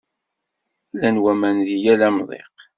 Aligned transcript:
Llan 0.93 1.17
waman 1.23 1.57
deg 1.67 1.79
yal 1.83 2.01
amḍiq. 2.07 2.55